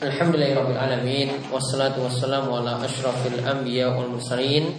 [0.00, 4.72] Alhamdulillahirrahmanirrahim Wassalatu wassalamu ala ashrafil anbiya wal mursalin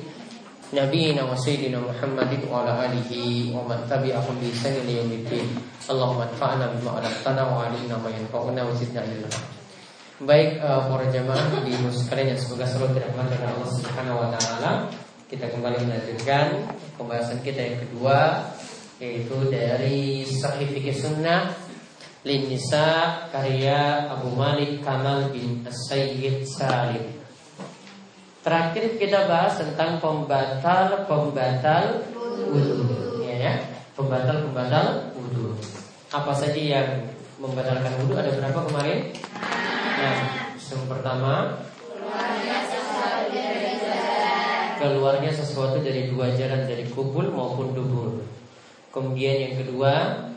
[0.73, 5.45] Nabiina wa sayyidina Muhammadin wa ala alihi wa man tabi'ahum bi ihsanin ila yaumiddin.
[5.85, 9.29] Allahumma anfa'na bima 'allamtana wa 'allimna ma yanfa'una wa zidna ilma.
[10.25, 14.71] Baik uh, para jamaah di sekalian yang semoga selalu dirahmati oleh Allah Subhanahu wa taala.
[15.29, 16.65] Kita kembali melanjutkan
[16.97, 18.41] pembahasan kita yang kedua
[18.97, 21.60] yaitu dari Sahih Fikih Sunnah
[22.21, 27.17] Linisa karya Abu Malik Kamal bin Sayyid Salim
[28.45, 32.05] Terakhir kita bahas tentang pembatal-pembatal
[32.45, 33.53] wudhu ya, ya.
[33.97, 35.57] Pembatal-pembatal wudhu
[36.13, 37.09] Apa saja yang
[37.41, 39.17] membatalkan wudhu ada berapa kemarin?
[39.97, 40.17] Nah,
[40.61, 41.57] yang pertama
[44.77, 48.21] Keluarnya sesuatu dari dua jalan dari kubul maupun dubur
[48.93, 50.29] Kemudian yang kedua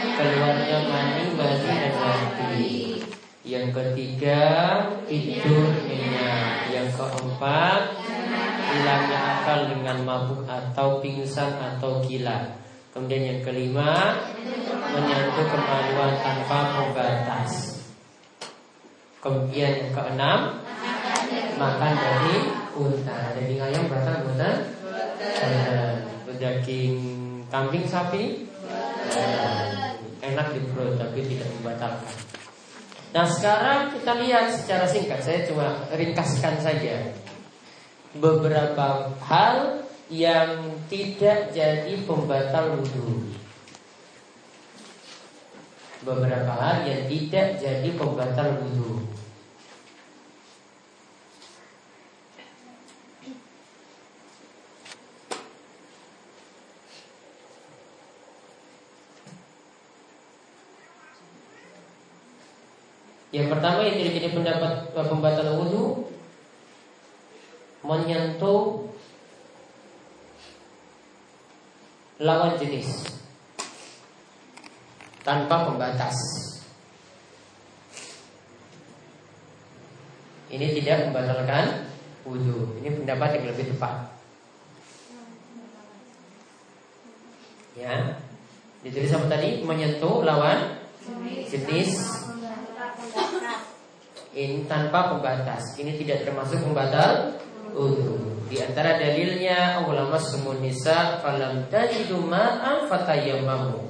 [0.00, 2.70] keluarnya mani, mani dan mati.
[3.44, 4.42] Yang ketiga
[5.04, 6.72] tidur nyenyak.
[6.72, 7.82] Yang keempat
[8.70, 12.56] hilangnya akal dengan mabuk atau pingsan atau gila.
[12.90, 14.18] Kemudian yang kelima
[14.90, 17.50] menyentuh kemaluan tanpa pembatas.
[19.20, 20.40] Kemudian yang keenam
[21.60, 22.36] makan dari
[22.74, 23.36] unta.
[23.36, 24.56] Daging ayam batal bukan?
[26.40, 26.96] Daging
[27.52, 28.48] kambing sapi
[30.20, 32.14] enak di perut tapi tidak membatalkan.
[33.10, 35.20] Nah sekarang kita lihat secara singkat.
[35.24, 37.10] Saya cuma ringkaskan saja
[38.10, 43.30] Beberapa hal yang tidak jadi pembatal wudhu.
[46.02, 49.10] Beberapa hal yang tidak jadi pembatal wudhu
[63.40, 65.84] Yang pertama yang tidak jadi pendapat eh, pembatal wudhu
[67.80, 68.84] menyentuh
[72.20, 73.16] lawan jenis
[75.24, 76.12] tanpa pembatas.
[80.52, 81.88] Ini tidak membatalkan
[82.28, 82.76] wudhu.
[82.84, 84.20] Ini pendapat yang lebih tepat.
[87.72, 88.20] Ya,
[88.84, 90.76] jadi sama tadi menyentuh lawan
[91.48, 92.20] jenis
[94.34, 95.74] ini tanpa pembatas.
[95.74, 97.34] Ini tidak termasuk pembatal
[97.74, 98.46] wudhu.
[98.50, 103.86] Di antara dalilnya ulama sumun nisa falam tajidu ma'an fatayammamu.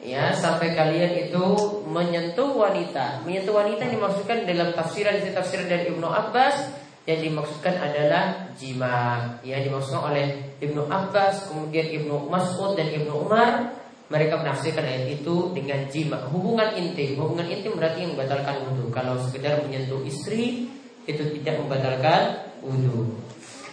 [0.00, 1.44] Ya, sampai kalian itu
[1.88, 3.26] menyentuh wanita.
[3.26, 6.72] Menyentuh wanita dimaksudkan dalam tafsiran tafsiran dari Ibnu Abbas
[7.04, 9.36] yang dimaksudkan adalah jima.
[9.44, 13.75] Ya, dimaksudkan oleh Ibnu Abbas, kemudian Ibnu Mas'ud dan Ibnu Umar
[14.06, 16.30] mereka menafsirkan ayat itu dengan jima.
[16.30, 17.18] Hubungan intim.
[17.18, 18.86] Hubungan intim berarti yang membatalkan wudhu.
[18.94, 20.70] Kalau sekedar menyentuh istri
[21.06, 23.18] itu tidak membatalkan wudhu.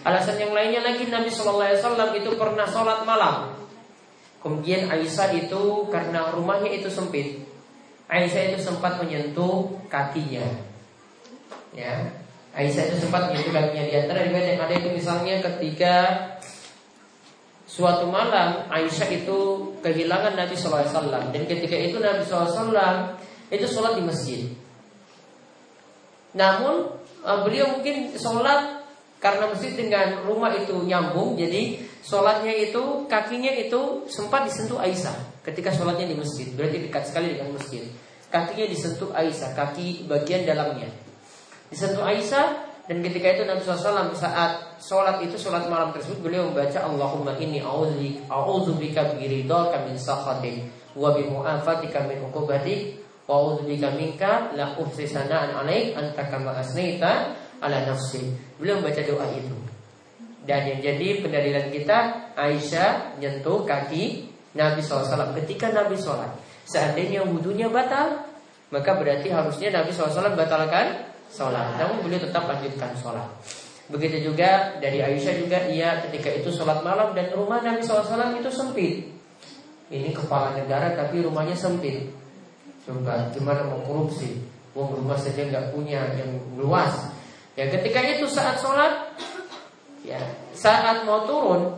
[0.03, 3.55] Alasan yang lainnya lagi Nabi Wasallam itu pernah sholat malam.
[4.43, 7.39] Kemudian Aisyah itu karena rumahnya itu sempit
[8.11, 10.43] Aisyah itu sempat menyentuh kakinya.
[11.73, 12.11] Ya
[12.53, 13.83] Aisyah itu sempat menyentuh kakinya.
[13.89, 15.95] Di antara yang ada itu misalnya ketika
[17.73, 19.38] Suatu malam Aisyah itu
[19.81, 22.69] kehilangan Nabi SAW Dan ketika itu Nabi SAW
[23.50, 24.45] Itu sholat di masjid.
[26.38, 26.94] Namun
[27.25, 28.85] eh, Beliau mungkin sholat
[29.17, 35.75] Karena masjid dengan rumah itu nyambung Jadi sholatnya itu Kakinya itu sempat disentuh Aisyah Ketika
[35.75, 36.47] sholatnya di masjid.
[36.55, 37.84] Berarti dekat sekali dengan masjid.
[38.31, 40.88] Kakinya disentuh Aisyah Kaki bagian dalamnya.
[41.67, 46.83] Disentuh Aisyah dan ketika itu Nabi SAW saat sholat itu sholat malam tersebut beliau membaca
[46.83, 54.75] Allahumma inni a'udzubika biridhaka min sakhatik wa bi mu'afatika min uqubatik wa a'udzubika minka la
[54.75, 58.35] uhsi sana'an 'alaik anta kama asnaita ala nafsi.
[58.59, 59.55] Beliau membaca doa itu.
[60.43, 61.97] Dan yang jadi pendalilan kita
[62.35, 64.27] Aisyah nyentuh kaki
[64.59, 66.35] Nabi SAW ketika Nabi sholat.
[66.67, 68.27] Seandainya wudhunya batal,
[68.75, 71.82] maka berarti harusnya Nabi SAW batalkan sholat.
[71.82, 73.26] Namun beliau tetap lanjutkan sholat.
[73.90, 78.50] Begitu juga dari Aisyah juga Ia ketika itu sholat malam dan rumah Nabi SAW itu
[78.53, 79.12] sempit.
[79.91, 82.08] Ini kepala negara tapi rumahnya sempit.
[82.84, 84.44] Coba gimana mau korupsi
[84.74, 87.14] Wong rumah saja nggak punya yang luas.
[87.53, 89.14] Ya ketika itu saat sholat
[90.02, 90.20] Ya
[90.58, 91.78] saat mau turun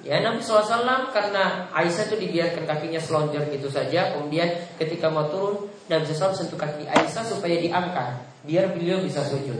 [0.00, 4.16] Ya Nabi SAW karena Aisyah itu dibiarkan kakinya selonjor gitu saja.
[4.16, 4.48] Kemudian
[4.80, 9.56] ketika mau turun Nabi SAW sentuh kaki Aisyah supaya diangkat Biar beliau bisa sujud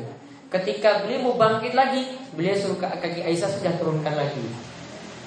[0.48, 4.44] Ketika beliau mau bangkit lagi Beliau suruh kaki Aisyah sudah turunkan lagi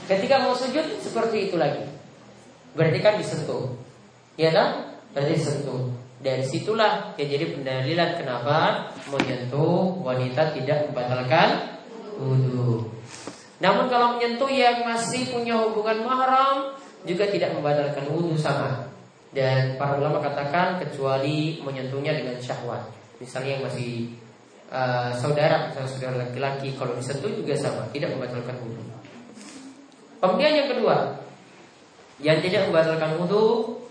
[0.05, 1.85] Ketika mau sujud seperti itu lagi
[2.77, 3.73] Berarti kan disentuh
[4.37, 4.97] Ya kan?
[5.17, 5.89] Berarti disentuh
[6.21, 11.81] Dari situlah ya jadi pendalilan kenapa menyentuh wanita tidak membatalkan
[12.21, 12.85] wudhu.
[13.57, 18.90] Namun kalau menyentuh yang masih punya hubungan mahram juga tidak membatalkan wudhu sama.
[19.31, 22.83] Dan para ulama katakan kecuali menyentuhnya dengan syahwat.
[23.15, 24.11] Misalnya yang masih
[24.67, 28.83] uh, saudara, misalnya saudara laki-laki, kalau disentuh juga sama, tidak membatalkan wudhu.
[30.19, 30.97] Kemudian yang kedua,
[32.21, 33.81] yang tidak membatalkan wudhu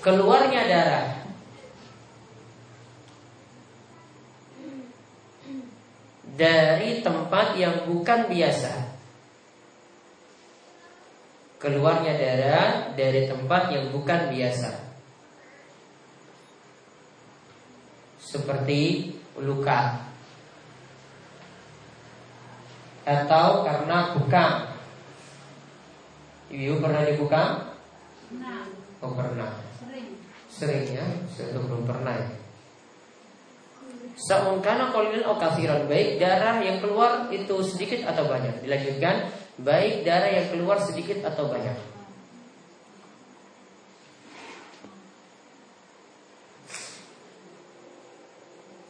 [0.00, 1.08] keluarnya darah
[6.40, 8.89] dari tempat yang bukan biasa.
[11.60, 14.70] Keluarnya darah dari tempat yang bukan biasa.
[18.16, 20.08] Seperti luka
[23.04, 24.54] atau karena bukang.
[26.50, 27.50] Ibu pernah dibukang?
[28.26, 28.66] Pernah.
[29.00, 29.50] Oh pernah.
[29.78, 30.08] Sering.
[30.50, 32.28] Sering ya, saya belum pernah ya.
[34.20, 40.30] Sa'unkana qalilan atau kasiran Baik darah yang keluar itu sedikit atau banyak Dilanjutkan Baik darah
[40.30, 41.78] yang keluar sedikit atau banyak.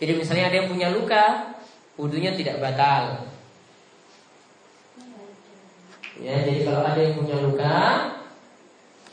[0.00, 1.24] Jadi misalnya ada yang punya luka
[2.00, 3.28] Wudhunya tidak batal.
[6.16, 7.76] Ya, jadi kalau ada yang punya luka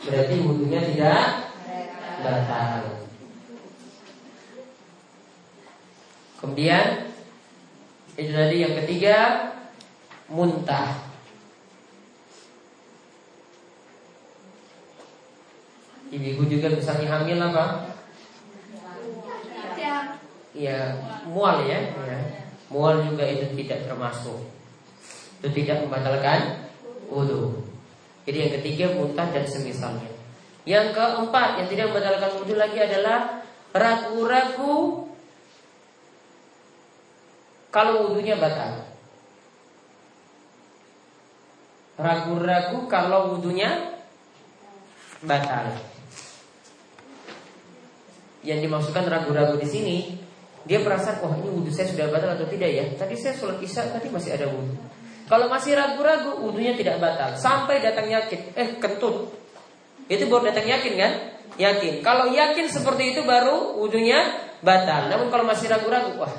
[0.07, 1.51] Berarti wudhunya tidak
[2.23, 3.03] batal.
[6.37, 7.11] Kemudian
[8.15, 9.17] itu tadi yang ketiga
[10.29, 11.06] muntah.
[16.07, 17.65] Ibu juga misalnya hamil apa?
[20.57, 20.95] Ya,
[21.27, 22.19] mual ya, ya.
[22.71, 24.39] Mual juga itu tidak termasuk.
[25.43, 26.67] Itu tidak membatalkan
[27.11, 27.61] wudhu.
[28.27, 30.09] Jadi yang ketiga muntah dan semisalnya.
[30.67, 35.07] Yang keempat yang tidak membatalkan wudhu lagi adalah ragu-ragu
[37.71, 38.87] kalau wudhunya batal.
[41.99, 44.01] Ragu-ragu kalau wudhunya
[45.23, 45.96] batal.
[48.47, 49.97] Yang dimaksudkan ragu-ragu di sini,
[50.63, 52.85] dia perasaan, wah ini wudhu saya sudah batal atau tidak ya?
[52.95, 54.71] Tadi saya sholat isya, tadi masih ada wudhu.
[55.27, 57.35] Kalau masih ragu-ragu, wudhunya tidak batal.
[57.35, 59.35] Sampai datang yakin, eh kentut.
[60.07, 61.11] Itu baru datang yakin kan?
[61.59, 61.99] Yakin.
[61.99, 65.11] Kalau yakin seperti itu baru wudhunya batal.
[65.11, 66.31] Namun kalau masih ragu-ragu, wah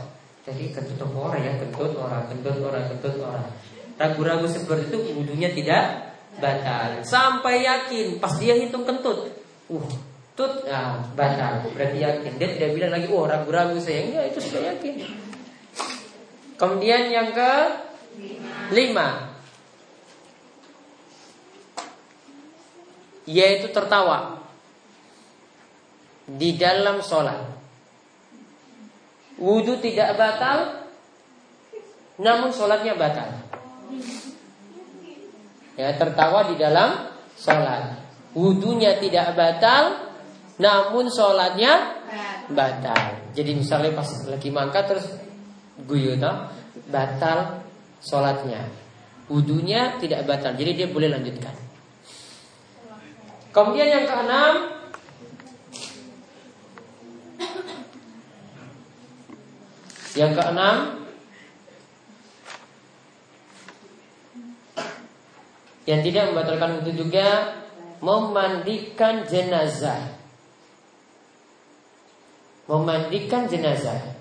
[0.48, 3.44] jadi kentut orang ya, kentut orang, kentut orang, kentut orang.
[4.00, 7.04] Ragu-ragu seperti itu wudhunya tidak batal.
[7.04, 9.28] Sampai yakin, pas dia hitung kentut,
[9.68, 9.88] uh,
[10.38, 11.66] tut, nah, batal.
[11.74, 12.38] Berarti yakin.
[12.38, 14.06] Dia tidak bilang lagi, oh ragu-ragu saya.
[14.06, 14.94] Enggak, itu sudah yakin.
[16.54, 17.50] Kemudian yang ke
[18.70, 19.34] lima,
[23.26, 24.46] yaitu tertawa
[26.30, 27.58] di dalam sholat.
[29.38, 30.82] Wudhu tidak batal
[32.18, 33.38] Namun sholatnya batal
[35.78, 37.06] Ya tertawa di dalam
[37.38, 38.02] sholat
[38.34, 40.07] Wudhunya tidak batal
[40.58, 42.02] Namun sholatnya
[42.50, 43.30] batal.
[43.32, 45.06] Jadi misalnya pas lagi mangkat terus
[45.86, 46.18] Guyu
[46.90, 47.62] Batal
[48.02, 48.66] sholatnya.
[49.28, 51.52] Wudhunya tidak batal Jadi dia boleh lanjutkan.
[53.52, 54.54] Kemudian yang keenam
[60.16, 60.76] Yang keenam
[65.84, 67.28] Yang tidak membatalkan itu juga
[68.00, 70.17] Memandikan jenazah
[72.68, 74.20] Memandikan jenazah.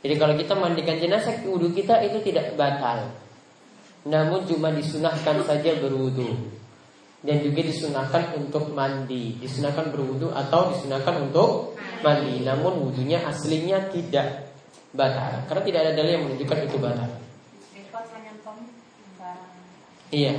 [0.00, 3.12] Jadi kalau kita mandikan jenazah Wudhu kita itu tidak batal.
[4.08, 6.60] Namun cuma disunahkan saja berwudhu
[7.20, 12.40] dan juga disunahkan untuk mandi, disunahkan berwudu atau disunahkan untuk mandi.
[12.40, 14.56] Namun wudhunya aslinya tidak
[14.96, 17.10] batal, karena tidak ada dalil yang menunjukkan itu batal.
[20.10, 20.34] Iya,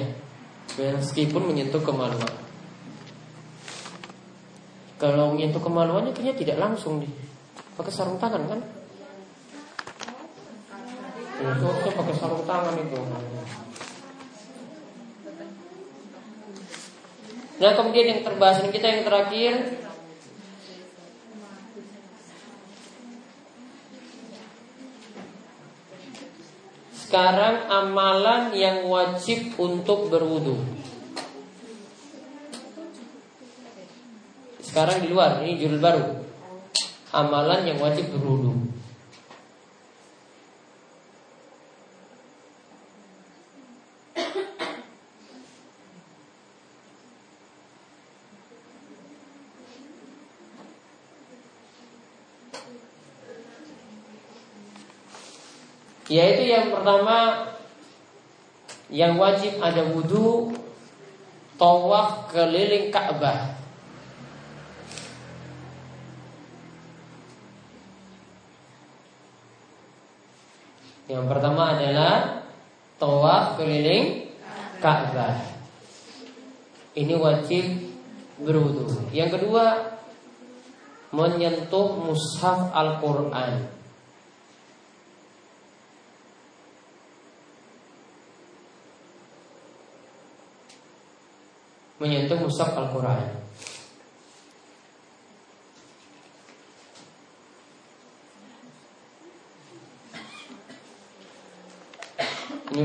[0.76, 2.51] meskipun menyentuh kemaluan.
[5.02, 7.10] Kalau menyentuh kemaluannya kayaknya tidak langsung di
[7.74, 8.62] pakai sarung tangan kan?
[11.42, 13.02] Itu pakai sarung tangan itu.
[17.58, 19.54] Nah kemudian yang terbahasan kita yang terakhir
[26.94, 30.82] Sekarang amalan yang wajib untuk berwudu
[34.62, 36.06] Sekarang di luar, ini judul baru.
[37.12, 38.72] Amalan yang wajib berwudu.
[56.12, 57.48] Yaitu yang pertama
[58.92, 60.52] Yang wajib ada wudhu
[61.56, 63.61] Tawaf keliling Ka'bah
[71.12, 72.48] Yang pertama adalah
[72.96, 74.32] Tawaf keliling
[74.80, 75.36] Ka'bah.
[76.96, 77.92] Ini wajib
[78.40, 79.92] berwudhu Yang kedua
[81.12, 83.68] Menyentuh mushaf Al-Quran.
[92.00, 93.28] Menyentuh mushaf Al-Quran.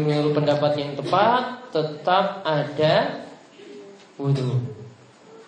[0.02, 3.24] Menurut pendapat yang tepat tetap ada
[4.20, 4.60] wudhu.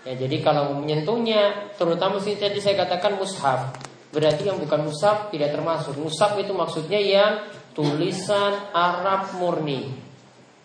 [0.09, 3.77] Ya, jadi kalau menyentuhnya, terutama sih tadi saya katakan mushaf,
[4.09, 5.93] berarti yang bukan mushaf tidak termasuk.
[6.01, 7.45] Mushaf itu maksudnya yang
[7.77, 9.93] tulisan Arab murni.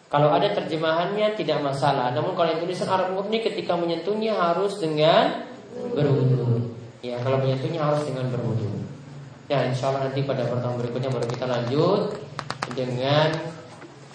[0.07, 2.13] Kalau ada terjemahannya tidak masalah.
[2.13, 5.43] Namun kalau yang tulisan Arab murni ketika menyentuhnya harus dengan
[5.91, 6.71] berwudu.
[7.03, 8.69] Ya, kalau menyentuhnya harus dengan berwudu.
[9.51, 12.15] Ya, insya Allah nanti pada pertemuan berikutnya baru kita lanjut
[12.79, 13.52] dengan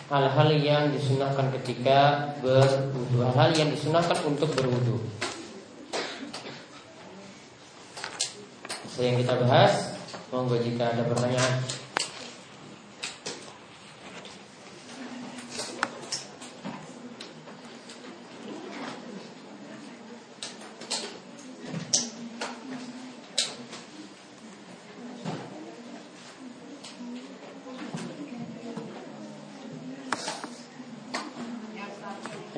[0.09, 4.97] hal-hal yang disunahkan ketika berwudu, hal-hal yang disunahkan untuk berwudu.
[8.99, 9.95] Yang kita bahas,
[10.35, 11.79] monggo jika ada pertanyaan.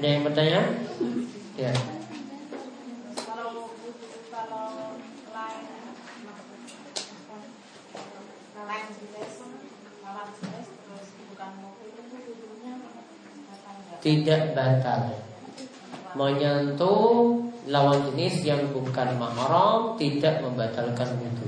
[0.01, 0.65] Ada yang bertanya?
[1.61, 1.77] Ya.
[14.11, 15.15] Tidak batal
[16.19, 17.39] Menyentuh
[17.71, 21.47] lawan jenis yang bukan mahram Tidak membatalkan wudhu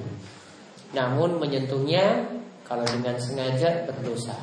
[0.95, 2.23] Namun menyentuhnya
[2.62, 4.38] Kalau dengan sengaja berdosa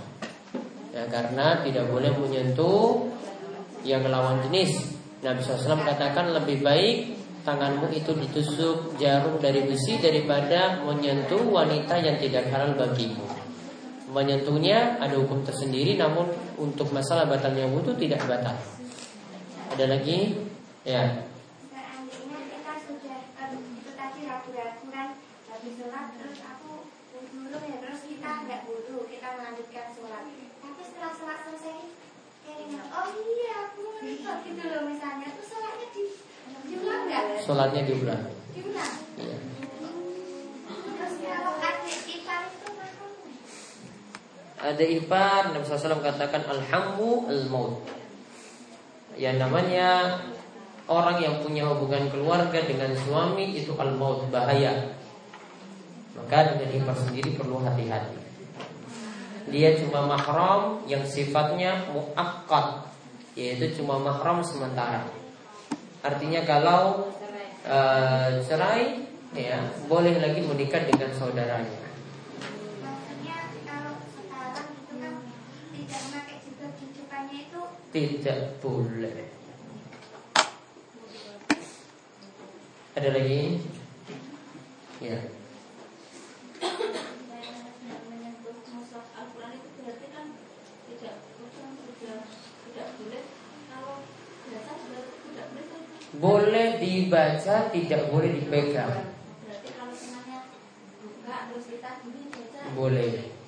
[0.89, 3.07] Ya, karena tidak boleh menyentuh
[3.87, 4.97] yang lawan jenis.
[5.23, 12.19] Nabi SAW katakan lebih baik tanganmu itu ditusuk jarum dari besi daripada menyentuh wanita yang
[12.19, 13.23] tidak halal bagimu.
[14.09, 16.27] Menyentuhnya ada hukum tersendiri namun
[16.59, 18.59] untuk masalah batalnya wudhu tidak batal.
[19.71, 20.35] Ada lagi?
[20.83, 21.23] Ya.
[37.49, 38.23] sholatnya diulang.
[39.17, 39.37] Iya.
[44.59, 47.79] Ada ipar Nabi SAW katakan Alhamdu al-maut.
[49.15, 50.19] Yang namanya
[50.89, 54.91] Orang yang punya hubungan keluarga dengan suami Itu al-maut, bahaya.
[56.17, 58.19] Maka dengan ipar sendiri perlu hati-hati.
[59.47, 62.89] Dia cuma mahram Yang sifatnya muakkad
[63.39, 65.07] Yaitu cuma mahram sementara.
[66.03, 67.11] Artinya kalau
[67.63, 71.88] uh, cerai ya boleh lagi menikah dengan saudaranya.
[77.89, 79.25] Tidak boleh.
[82.93, 83.57] Ada lagi?
[85.01, 85.17] Ya.
[96.19, 98.91] boleh dibaca, tidak boleh dipegang.
[102.75, 103.38] Boleh.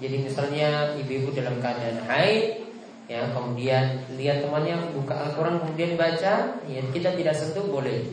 [0.00, 2.64] Jadi misalnya ibu-ibu dalam keadaan haid,
[3.04, 8.08] ya kemudian lihat temannya buka Al-Quran kemudian baca, ya kita tidak sentuh boleh.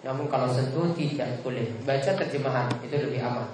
[0.00, 1.68] Namun kalau sentuh tidak boleh.
[1.84, 3.48] Baca terjemahan itu lebih aman.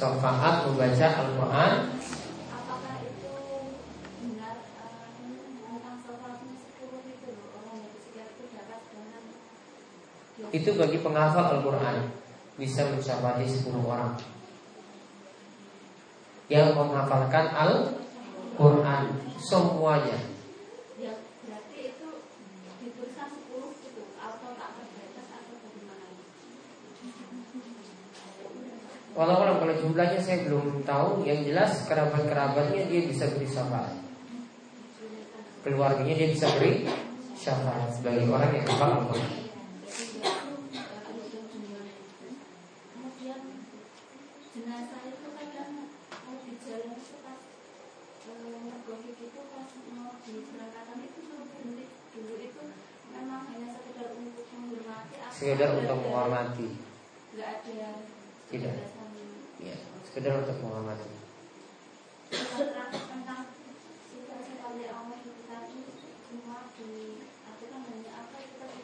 [0.00, 1.99] syafaat membaca Al-Quran
[10.50, 12.08] itu bagi penghafal Al-Quran.
[12.56, 14.16] Bisa mencapai 10 orang.
[16.50, 19.04] Yang menghafalkan Al-Quran.
[19.38, 20.18] Semuanya.
[29.10, 31.28] Walau kalau jumlahnya saya belum tahu.
[31.28, 33.94] Yang jelas kerabat-kerabatnya dia bisa beri syafaat.
[35.60, 36.88] Keluarganya dia bisa beri
[37.36, 38.00] syafaat.
[38.00, 39.40] Bagi orang yang hafal Allah.
[44.50, 45.72] jenazah itu kadang
[46.26, 47.40] mau di jalan itu pas
[48.90, 51.86] mergoki itu pas mau di berangkatan itu suruh berhenti.
[52.10, 52.62] Dulu itu
[53.14, 56.68] memang hanya sekedar untuk menghormati sekedar untuk menghormati.
[57.30, 57.90] Nggak ada
[58.50, 58.74] tidak.
[59.62, 59.76] ya
[60.10, 61.06] sekedar untuk menghormati.
[62.34, 63.40] Tentang
[64.10, 65.78] sifat-sifat Allah itu tadi
[66.26, 66.90] semua di
[67.46, 68.82] aku kan hanya apa tadi?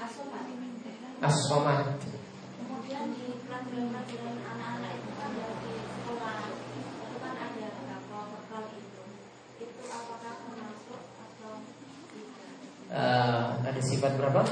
[0.00, 0.44] Asomat
[1.20, 1.86] as-somad
[2.60, 9.04] kemudian di pelajaran-pelajaran anak-anak itu kan dari sekolah itu kan ada kapal kapal itu
[9.62, 11.54] itu apakah termasuk atau
[12.90, 14.42] Eh, ada sifat berapa?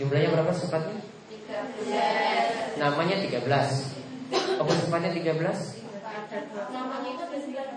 [0.00, 1.04] Jumlahnya berapa sifatnya?
[2.80, 3.98] Namanya 13
[4.58, 5.38] apa sifatnya 13
[6.68, 7.68] namanya itu ada sembilan.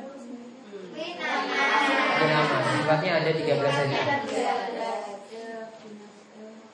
[2.11, 3.99] Ada nama sifatnya ada 13 saja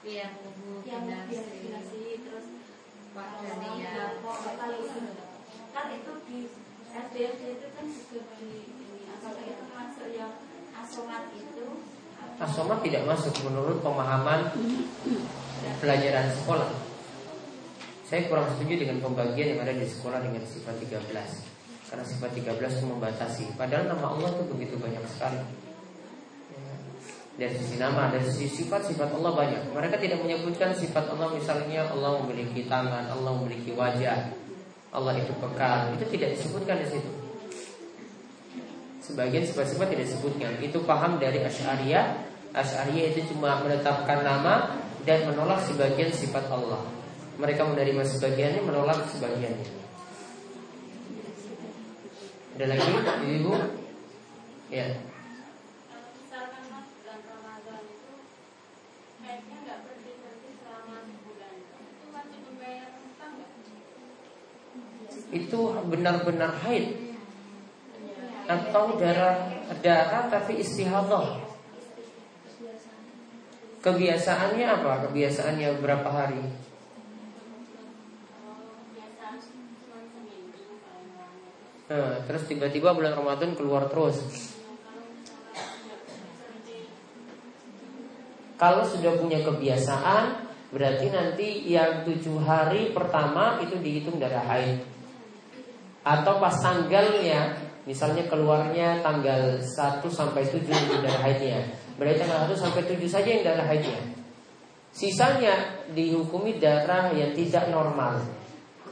[0.07, 0.33] yang
[0.87, 2.47] yang dinasti terus
[3.11, 4.17] Wadania
[5.75, 6.39] kan itu di
[6.89, 10.33] SDFD itu kan juga di ini apakah itu masuk yang
[10.73, 11.67] asomat itu
[12.37, 14.53] Asoma tidak masuk menurut pemahaman
[15.81, 16.69] pelajaran sekolah.
[18.05, 21.11] Saya kurang setuju dengan pembagian yang ada di sekolah dengan sifat 13
[21.91, 23.43] Karena sifat 13 itu membatasi.
[23.57, 25.41] Padahal nama Allah itu begitu banyak sekali.
[27.37, 29.61] Dari sisi nama, dari sisi sifat-sifat Allah banyak.
[29.73, 34.29] Mereka tidak menyebutkan sifat Allah misalnya Allah memiliki tangan, Allah memiliki wajah
[34.93, 35.93] Allah itu kekal.
[35.97, 37.26] Itu tidak disebutkan di situ
[39.07, 40.59] Sebagian sifat-sifat tidak disebutkan.
[40.59, 42.27] Itu paham dari Asy'ariyah.
[42.51, 46.83] Asy'ariyah itu cuma menetapkan nama Dan menolak sebagian sifat Allah.
[47.39, 49.87] Mereka menerima sebagiannya Menolak sebagiannya.
[52.59, 52.89] Ada lagi
[53.39, 53.53] Ibu?
[54.67, 54.91] Ya.
[65.31, 67.06] Itu benar-benar haid
[68.47, 69.51] Atau darah
[69.83, 71.47] darah tapi istihadah
[73.77, 75.07] Kebiasaannya apa?
[75.07, 76.43] Kebiasaannya berapa hari?
[81.87, 84.19] Nah, terus tiba-tiba bulan Ramadan keluar terus.
[88.59, 94.83] Kalau sudah punya kebiasaan, berarti nanti yang tujuh hari pertama itu dihitung darah haid.
[96.03, 101.71] Atau pas tanggalnya, misalnya keluarnya tanggal 1 sampai 7 itu darah haidnya.
[101.95, 103.99] Berarti tanggal 1 sampai 7 saja yang darah haidnya.
[104.91, 105.55] Sisanya
[105.95, 108.19] dihukumi darah yang tidak normal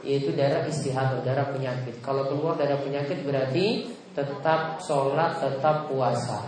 [0.06, 1.98] yaitu darah istihad atau darah penyakit.
[1.98, 6.46] Kalau keluar darah penyakit berarti tetap sholat, tetap puasa.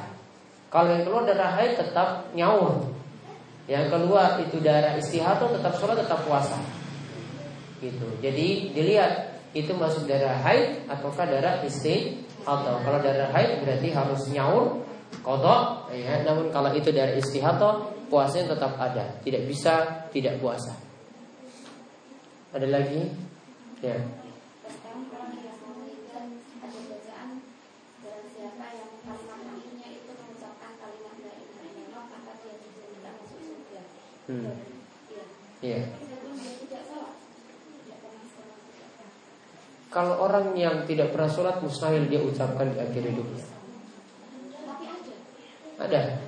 [0.70, 2.86] Kalau yang keluar darah haid tetap nyaur.
[3.66, 6.56] Yang keluar itu darah istihad tetap sholat, tetap puasa.
[7.82, 8.08] Gitu.
[8.22, 12.27] Jadi dilihat itu masuk darah haid ataukah darah istihad.
[12.46, 14.84] Kalau darah haid berarti harus nyaur,
[15.22, 15.90] kodok.
[15.94, 16.22] Ya.
[16.24, 17.60] Namun kalau itu darah istihad
[18.08, 19.04] puasanya tetap ada.
[19.22, 20.74] Tidak bisa tidak puasa.
[22.54, 23.12] Ada lagi?
[23.84, 23.94] Ya.
[24.68, 25.06] sekarang
[35.62, 36.07] orang
[39.98, 43.42] Kalau orang yang tidak pernah sholat mustahil dia ucapkan di akhir hidupnya.
[45.74, 46.22] Ada.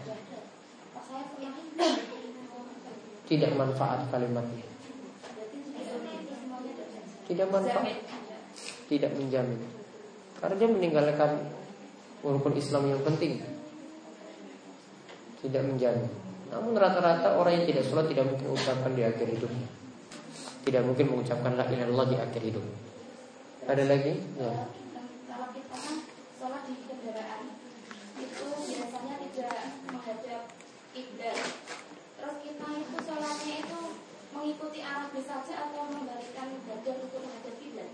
[3.31, 4.67] Tidak manfaat kalimatnya.
[7.31, 7.95] Tidak manfaat.
[8.91, 9.63] Tidak menjamin.
[10.43, 11.31] Karena dia meninggalkan
[12.27, 13.39] rukun Islam yang penting.
[15.47, 16.11] Tidak menjamin.
[16.51, 19.69] Namun rata-rata orang yang tidak sholat tidak mungkin ucapkan di akhir hidupnya.
[20.67, 22.90] Tidak mungkin mengucapkan la ilaha illallah di akhir hidup.
[23.69, 24.15] Ada lagi?
[24.41, 24.53] Ya.
[25.29, 25.97] Kalau kita kan
[26.41, 27.43] sholat di kendaraan
[28.17, 30.43] itu biasanya tidak menghadap
[30.97, 31.39] kiblat.
[32.17, 33.81] Terus kita itu sholatnya itu
[34.33, 37.91] mengikuti arah bis saja atau membalikkan badan untuk menghadap kiblat.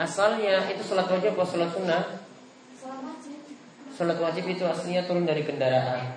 [0.00, 2.02] Asalnya itu sholat wajib atau sholat sunnah?
[2.80, 3.38] Sholat wajib.
[3.94, 6.08] Sholat wajib itu aslinya turun dari kendaraan.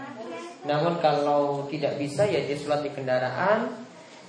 [0.63, 3.85] Namun kalau tidak bisa ya dia sholat di kendaraan.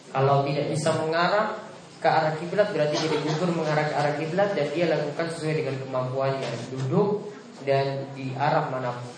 [0.08, 1.67] Kalau tidak bisa mengarah
[1.98, 5.76] ke arah kiblat berarti dia gugur mengarah ke arah kiblat dan dia lakukan sesuai dengan
[5.82, 7.34] kemampuannya duduk
[7.66, 9.14] dan di arah mana pun.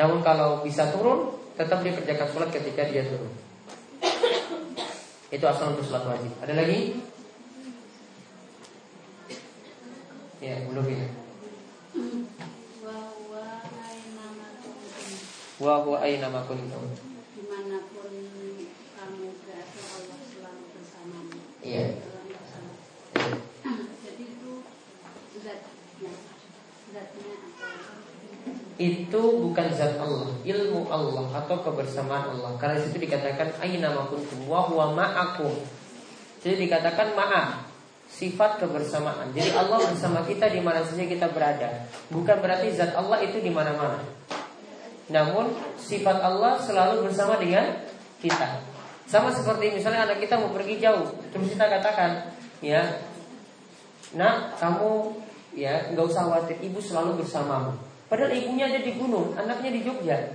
[0.00, 3.28] Namun kalau bisa turun tetap dia kerjakan sholat ketika dia turun.
[5.30, 6.32] Itu asal untuk sholat wajib.
[6.40, 6.98] Ada lagi?
[10.40, 11.06] Ya, belum ini.
[15.60, 16.96] Wa huwa aina ma kuntum.
[17.36, 18.08] Di mana pun
[18.96, 21.49] kamu berada Allah selalu bersamamu.
[21.60, 21.86] Iya.
[28.80, 32.56] Itu bukan zat Allah, ilmu Allah atau kebersamaan Allah.
[32.56, 35.52] Karena itu dikatakan aina ma kuntum wa huwa ma'akum.
[36.40, 37.68] Jadi dikatakan ma'a
[38.08, 39.36] sifat kebersamaan.
[39.36, 41.84] Jadi Allah bersama kita di mana saja kita berada.
[42.08, 44.00] Bukan berarti zat Allah itu di mana-mana.
[45.12, 47.84] Namun sifat Allah selalu bersama dengan
[48.24, 48.69] kita.
[49.10, 52.30] Sama seperti misalnya anak kita mau pergi jauh, terus kita katakan,
[52.62, 53.02] ya,
[54.14, 55.18] nak kamu
[55.58, 57.74] ya nggak usah khawatir, ibu selalu bersamamu.
[58.06, 60.30] Padahal ibunya ada di gunung, anaknya di Jogja.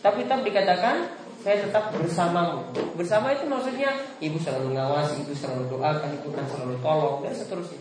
[0.00, 2.68] Tapi tetap dikatakan saya tetap bersamamu.
[2.96, 7.80] Bersama itu maksudnya ibu selalu ngawasi, ibu selalu doakan, ibu kan selalu tolong dan seterusnya.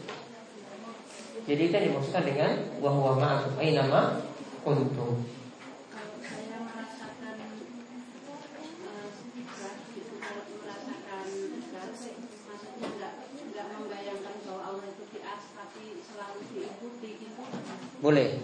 [1.44, 4.22] Jadi itu dimaksudkan dengan wahwa ma'akum ainama
[4.62, 5.18] kuntum.
[5.90, 7.58] Kalau saya merasakan eh,
[9.44, 11.26] berat gitu, kalau merasakan
[11.74, 11.90] berat,
[12.22, 13.14] maksudnya nggak
[13.50, 17.44] nggak membayangkan bahwa Allah itu di atas tapi selalu diikuti gitu.
[18.00, 18.40] Boleh.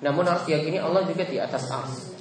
[0.00, 2.16] Namun harus diyakini Allah juga di atas ars.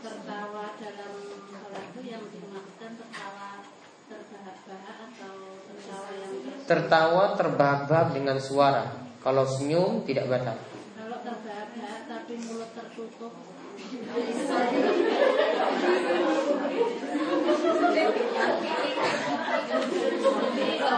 [0.00, 1.12] Tertawa dalam
[1.48, 3.48] sholat itu yang dimaksudkan tertawa
[4.08, 5.34] terbahak-bahak atau
[5.68, 6.32] tertawa yang
[6.64, 8.84] Tertawa terbahak-bahak dengan suara.
[9.20, 10.56] Kalau senyum tidak batal.
[10.96, 13.32] kalau terbahak-bahak tapi mulut tertutup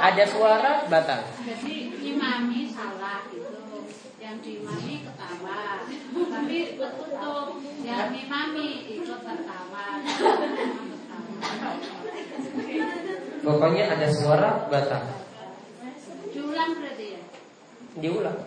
[0.04, 1.20] Ada suara batal.
[1.42, 1.76] jadi
[2.14, 3.88] imami salah gitu
[4.20, 5.82] yang diimami ketawa
[6.12, 7.48] tapi tertutup
[7.82, 8.68] yang imami
[9.00, 9.86] ikut tertawa
[13.44, 15.04] Pokoknya ada suara batal.
[16.32, 17.20] diulang berarti ya
[18.00, 18.38] Diulang.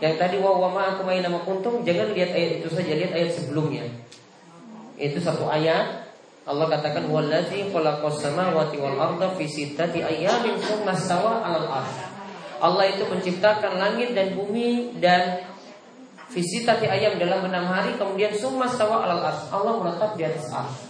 [0.00, 3.12] Yang tadi wa wa ma aku main nama kuntum jangan lihat ayat itu saja lihat
[3.14, 3.84] ayat sebelumnya.
[4.98, 6.10] Itu satu ayat
[6.48, 12.02] Allah katakan wallazi khalaqas samawati wal arda fi sittati ayyamin tsumma stawa 'alal arsy.
[12.60, 15.46] Allah itu menciptakan langit dan bumi dan
[16.32, 19.46] fi sittati ayyam dalam enam hari kemudian summa stawa 'alal arsy.
[19.52, 20.89] Allah menetap di atas arsy.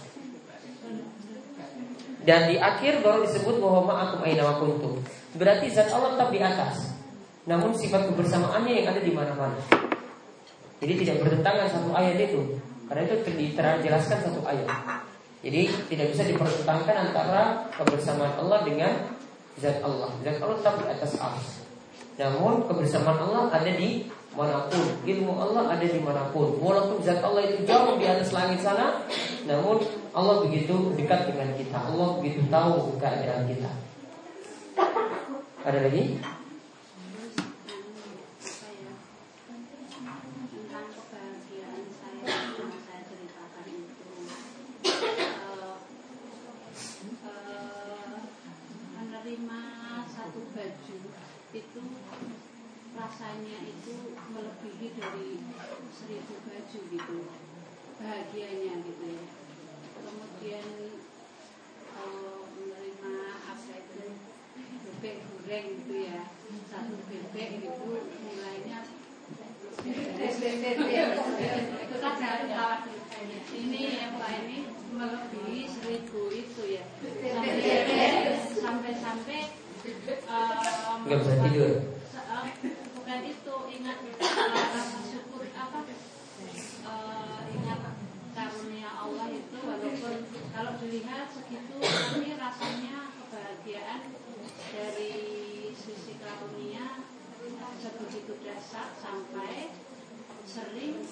[2.21, 5.01] Dan di akhir baru disebut bahwa ma'akum aina ma kuntum.
[5.33, 6.93] Berarti zat Allah tetap di atas.
[7.49, 9.57] Namun sifat kebersamaannya yang ada di mana-mana.
[10.81, 12.57] Jadi tidak bertentangan satu ayat itu.
[12.85, 14.69] Karena itu diterjelaskan satu ayat.
[15.41, 18.91] Jadi tidak bisa dipertentangkan antara kebersamaan Allah dengan
[19.57, 20.13] zat Allah.
[20.21, 21.47] Zat Allah tetap di atas ars.
[22.21, 24.85] Namun kebersamaan Allah ada di mana pun.
[25.03, 26.55] Ilmu Allah ada di mana pun.
[26.57, 29.03] Walaupun zat Allah itu jauh di atas langit sana,
[29.43, 31.77] namun Allah begitu dekat dengan kita.
[31.77, 33.71] Allah begitu tahu keadaan kita.
[35.61, 36.17] Ada lagi?
[38.41, 38.91] saya
[40.49, 42.23] tentang kebahagiaan saya
[42.57, 44.05] yang saya ceritakan itu
[44.89, 45.75] eh,
[47.21, 48.17] eh,
[48.95, 49.61] menerima
[50.09, 50.97] satu baju
[51.51, 51.81] itu
[52.91, 53.93] rasanya itu
[54.31, 55.29] melebihi dari
[55.93, 57.19] seribu baju gitu
[57.97, 59.23] bahagianya gitu ya
[60.01, 60.67] kemudian
[61.91, 63.13] kalau menerima
[63.45, 64.05] apa itu
[65.01, 66.21] bebek goreng gitu ya
[66.67, 67.89] satu bebek itu
[68.21, 68.79] nilainya
[70.61, 72.81] itu kan dari kawan
[73.51, 74.57] ini yang pak ini
[74.91, 76.83] melebihi seribu itu ya
[78.61, 79.39] sampai sampai
[79.81, 81.71] eh, Nggak bisa tidur.
[82.05, 82.45] Se- eh,
[82.93, 87.79] bukan itu ingat eh, rasa syukur apa eh, ingat
[88.31, 90.15] karunia Allah itu walaupun
[90.53, 93.09] kalau dilihat segitu tapi rasanya
[93.71, 95.15] dari
[95.71, 97.07] sisi karunia
[97.79, 99.71] sebegitu dahsyat sampai
[100.43, 101.07] sering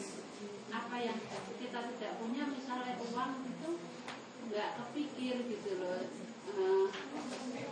[0.67, 1.15] apa yang
[1.55, 3.69] kita tidak punya misalnya uang itu
[4.51, 6.03] nggak kepikir gitu loh.
[6.49, 6.87] Eh,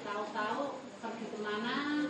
[0.07, 2.07] tahu-tahu pergi ke mana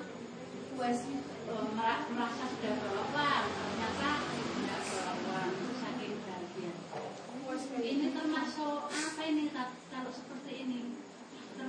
[0.77, 6.71] eh, mera- merasa sudah bawa uang ternyata tidak bawa uang saking bahagia.
[7.77, 9.49] Ini termasuk apa ini
[9.89, 10.86] kalau seperti ini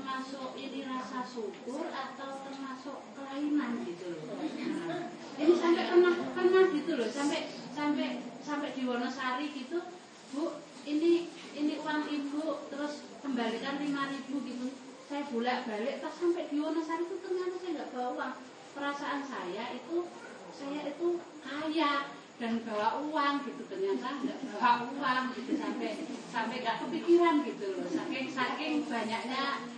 [0.08, 4.40] termasuk ini rasa syukur atau termasuk kelainan gitu loh.
[4.88, 7.08] Nah, ini sampai pernah pernah gitu loh.
[7.12, 9.84] Sampai sampai sampai di Wonosari gitu
[10.32, 12.40] bu ini ini uang ibu
[12.72, 14.72] terus kembalikan lima ribu gitu.
[15.12, 18.34] Saya bolak balik pas sampai di Wonosari itu ternyata saya nggak bawa uang.
[18.72, 20.08] Perasaan saya itu
[20.56, 23.60] saya itu kaya dan bawa uang gitu.
[23.68, 25.52] Ternyata nggak bawa uang gitu.
[25.60, 26.00] Sampai
[26.32, 27.84] sampai nggak kepikiran gitu loh.
[27.92, 29.76] Saking saking banyaknya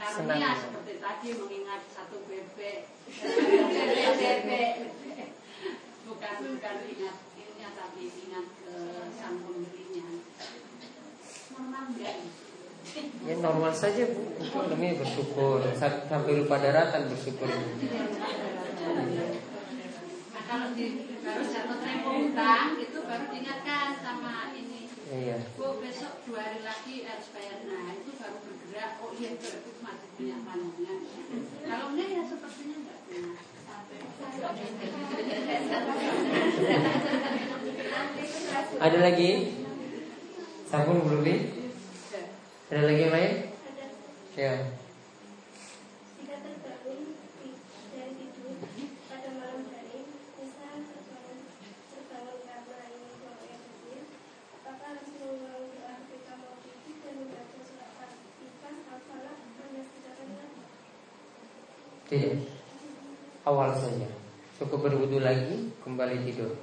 [0.00, 2.88] karunia seperti tadi mengingat satu bebek
[3.20, 4.72] bebek bebek.
[6.08, 8.72] Bukan bukan ingat ini tapi ingat ke
[9.20, 10.08] sang pemberinya.
[11.52, 12.16] Normal enggak
[13.20, 15.60] Ya normal saja bu, itu namanya bersyukur.
[15.78, 17.46] Sampai lupa daratan bersyukur.
[20.32, 24.69] Nah kalau di kalau jatuh tempo utang itu baru diingatkan sama ini.
[25.10, 25.42] Iya.
[25.58, 27.66] Bu besok dua hari lagi harus bayar.
[27.66, 29.02] Nah itu baru bergerak.
[29.02, 30.94] Oh iya berarti masih punya manusia.
[31.66, 33.42] Kalau enggak ya sepertinya enggak punya.
[38.80, 39.30] Ada lagi?
[40.70, 41.40] Sabun belum nih?
[42.70, 43.32] Ada lagi yang lain?
[44.38, 44.54] Ya.
[46.22, 47.18] Jika terbangun
[47.90, 48.54] dari tidur
[49.10, 50.06] pada malam hari,
[50.38, 51.50] misal terbangun
[51.90, 54.00] terbangun karena ingin buang air kecil,
[54.62, 60.46] apakah harus mengulang doa ketika mau tidur dan membaca surat Al-Fatihah al-Falaq menyaksikannya?
[62.10, 62.42] Tidak.
[63.46, 64.10] Awal saja.
[64.58, 66.58] Cukup berwudu lagi, kembali tidur.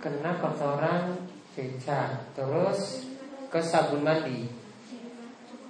[0.00, 3.06] Kena kotoran becak, terus
[3.52, 4.48] ke sabun mandi.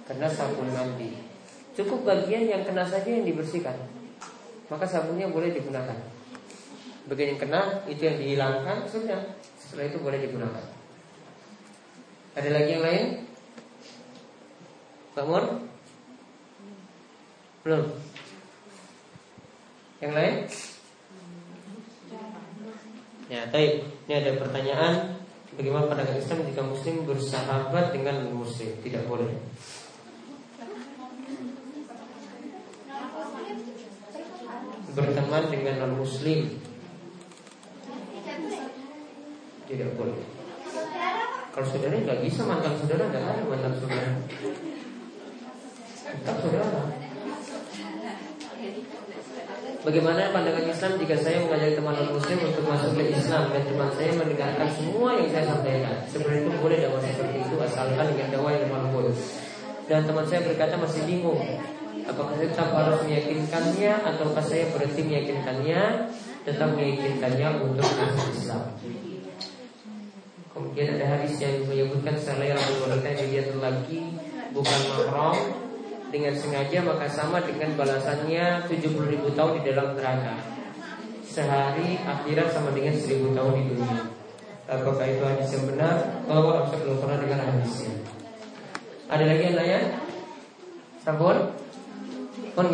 [0.07, 1.19] Kena sabun mandi.
[1.75, 3.75] Cukup bagian yang kena saja yang dibersihkan.
[4.71, 6.22] Maka sabunnya boleh digunakan.
[7.03, 9.21] Yang kena itu yang dihilangkan sudah.
[9.59, 10.65] Setelah itu boleh digunakan.
[12.33, 13.03] Ada lagi yang lain?
[15.13, 15.45] Bangun?
[17.63, 17.83] Belum?
[19.99, 20.35] Yang lain?
[23.31, 23.73] Ya, baik.
[24.07, 25.13] Ini ada pertanyaan
[25.53, 28.73] Bagaimana pandangan Islam jika Muslim bersahabat dengan Muslim?
[28.81, 29.29] Tidak boleh
[34.93, 36.62] Berteman dengan non-Muslim
[39.73, 40.21] Tidak boleh
[41.49, 44.09] Kalau saudara nggak bisa mantan saudara nggak ada mantan saudara
[46.13, 46.81] Tetap saudara
[49.83, 53.91] Bagaimana pandangan Islam jika saya mengajak teman non muslim untuk masuk ke Islam dan teman
[53.91, 56.07] saya mendengarkan semua yang saya sampaikan?
[56.07, 59.11] Sebenarnya itu boleh dakwah seperti itu asalkan dengan dakwah yang mampu.
[59.91, 61.35] Dan teman saya berkata masih bingung,
[62.07, 65.81] apakah saya tetap harus meyakinkannya ataukah saya berhenti meyakinkannya,
[66.47, 68.63] tetap meyakinkannya untuk masuk Islam.
[70.63, 74.15] Kemudian ada hadis yang menyebutkan selain wanita dilihat lagi
[74.55, 75.35] bukan mahram
[76.07, 80.39] dengan sengaja maka sama dengan balasannya 70 ribu tahun di dalam neraka
[81.27, 84.07] Sehari akhirat sama dengan 1000 tahun di dunia
[84.71, 85.95] Apakah itu hadis yang benar?
[86.31, 87.93] Bahwa harus belum pernah dengan hadisnya
[89.11, 89.83] Ada lagi yang lain?
[91.03, 91.37] Sampun?
[92.55, 92.67] Pun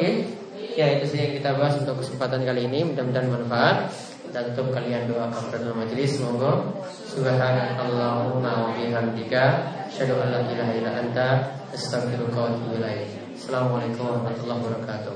[0.77, 3.89] Ya itu sih yang kita bahas untuk kesempatan kali ini Mudah-mudahan manfaat
[4.29, 9.43] Dan untuk kalian doa kafatul majelis Semoga Subhanallahumma wa bihamdika
[9.89, 11.27] Asyhadu an la ilaha illa anta
[11.73, 15.15] Astaghfiruka wa atubu ilaik Assalamualaikum warahmatullahi wabarakatuh.